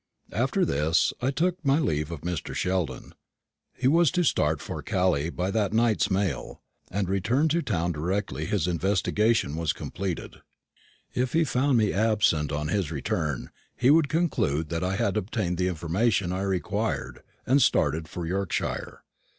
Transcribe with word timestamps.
After 0.31 0.65
this 0.65 1.13
I 1.21 1.29
took 1.29 1.63
my 1.63 1.77
leave 1.77 2.09
of 2.09 2.21
Mr. 2.21 2.55
Sheldon. 2.55 3.13
He 3.75 3.87
was 3.87 4.09
to 4.13 4.23
start 4.23 4.59
for 4.59 4.81
Calais 4.81 5.29
by 5.29 5.51
that 5.51 5.73
night's 5.73 6.09
mail, 6.09 6.59
and 6.89 7.07
return 7.07 7.47
to 7.49 7.61
town 7.61 7.91
directly 7.91 8.45
his 8.47 8.67
investigation 8.67 9.55
was 9.55 9.73
completed. 9.73 10.37
If 11.13 11.33
he 11.33 11.43
found 11.43 11.77
me 11.77 11.93
absent 11.93 12.51
on 12.51 12.69
his 12.69 12.91
return, 12.91 13.51
he 13.77 13.91
would 13.91 14.09
conclude 14.09 14.69
that 14.69 14.83
I 14.83 14.95
had 14.95 15.17
obtained 15.17 15.59
the 15.59 15.67
information 15.67 16.31
I 16.33 16.41
required 16.41 17.21
and 17.45 17.61
started 17.61 18.07
for 18.07 18.25
Yorkshire. 18.25 19.03